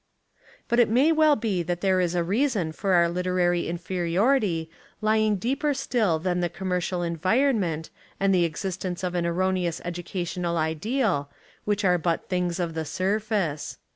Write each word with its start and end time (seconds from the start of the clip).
But 0.67 0.79
it 0.79 0.89
may 0.89 1.11
well 1.11 1.35
be 1.35 1.61
that 1.61 1.81
there 1.81 1.99
is 2.01 2.15
a 2.15 2.23
reason 2.23 2.71
for 2.71 2.93
our 2.93 3.07
literary 3.07 3.67
inferiority 3.67 4.67
lying 4.99 5.35
deeper 5.35 5.75
still 5.75 6.17
than 6.17 6.39
the 6.39 6.49
commercial 6.49 7.03
environment 7.03 7.91
and 8.19 8.33
the 8.33 8.43
existence 8.45 9.03
of 9.03 9.13
an 9.13 9.27
erroneous 9.27 9.79
educational 9.85 10.57
ideal, 10.57 11.29
which 11.65 11.85
are 11.85 11.99
but 11.99 12.29
things 12.29 12.59
of 12.59 12.73
the 12.73 12.83
surface. 12.83 13.77